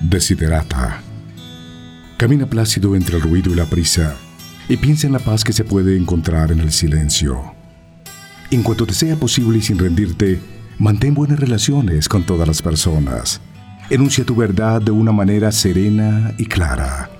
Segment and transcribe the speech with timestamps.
[0.00, 1.00] Desiderata.
[2.16, 4.14] Camina plácido entre el ruido y la prisa
[4.68, 7.54] y piensa en la paz que se puede encontrar en el silencio.
[8.52, 10.40] En cuanto te sea posible y sin rendirte,
[10.78, 13.40] mantén buenas relaciones con todas las personas.
[13.90, 17.10] Enuncia tu verdad de una manera serena y clara.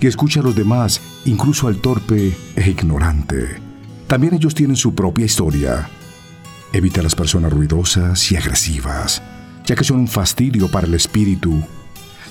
[0.00, 3.60] Y escucha a los demás, incluso al torpe e ignorante.
[4.06, 5.88] También ellos tienen su propia historia.
[6.72, 9.20] Evita las personas ruidosas y agresivas,
[9.66, 11.60] ya que son un fastidio para el espíritu.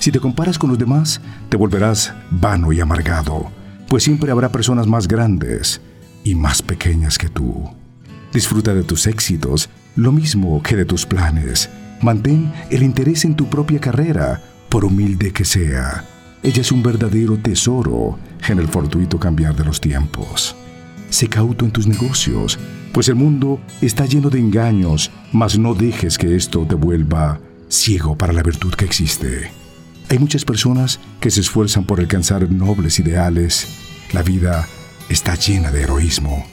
[0.00, 3.52] Si te comparas con los demás, te volverás vano y amargado,
[3.88, 5.80] pues siempre habrá personas más grandes
[6.24, 7.70] y más pequeñas que tú.
[8.32, 11.70] Disfruta de tus éxitos, lo mismo que de tus planes
[12.02, 14.40] Mantén el interés en tu propia carrera,
[14.70, 16.04] por humilde que sea.
[16.42, 20.56] Ella es un verdadero tesoro en el fortuito cambiar de los tiempos.
[21.10, 22.58] Sé cauto en tus negocios,
[22.92, 28.16] pues el mundo está lleno de engaños, mas no dejes que esto te vuelva ciego
[28.16, 29.59] para la virtud que existe.
[30.10, 33.68] Hay muchas personas que se esfuerzan por alcanzar nobles ideales.
[34.12, 34.66] La vida
[35.08, 36.44] está llena de heroísmo.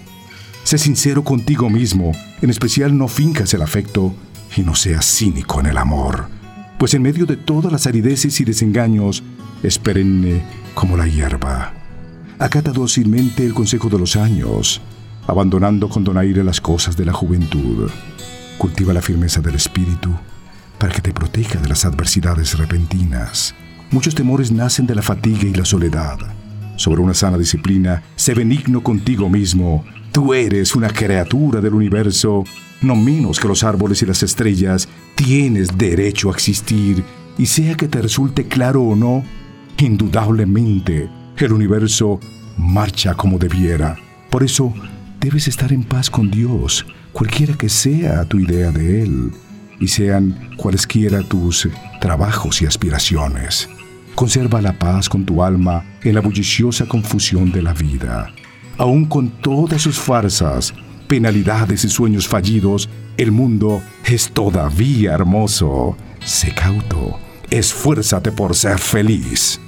[0.63, 2.11] Sé sincero contigo mismo,
[2.43, 4.13] en especial no fincas el afecto
[4.55, 6.27] y no seas cínico en el amor,
[6.77, 9.23] pues en medio de todas las arideces y desengaños
[9.63, 10.43] es perenne
[10.75, 11.73] como la hierba.
[12.37, 14.81] Acata dócilmente el consejo de los años,
[15.25, 17.89] abandonando con donaire las cosas de la juventud.
[18.59, 20.15] Cultiva la firmeza del espíritu
[20.77, 23.55] para que te proteja de las adversidades repentinas.
[23.91, 26.17] Muchos temores nacen de la fatiga y la soledad.
[26.75, 29.85] Sobre una sana disciplina, sé benigno contigo mismo.
[30.11, 32.43] Tú eres una criatura del universo
[32.81, 37.03] no menos que los árboles y las estrellas, tienes derecho a existir,
[37.37, 39.23] y sea que te resulte claro o no,
[39.79, 42.19] indudablemente el universo
[42.57, 43.95] marcha como debiera.
[44.29, 44.73] Por eso
[45.19, 49.31] debes estar en paz con Dios, cualquiera que sea tu idea de Él,
[49.79, 51.67] y sean cualesquiera tus
[51.99, 53.69] trabajos y aspiraciones.
[54.15, 58.33] Conserva la paz con tu alma en la bulliciosa confusión de la vida.
[58.77, 60.73] Aun con todas sus farsas,
[61.07, 65.97] penalidades y sueños fallidos, el mundo es todavía hermoso.
[66.23, 69.59] Sé cauto, esfuérzate por ser feliz.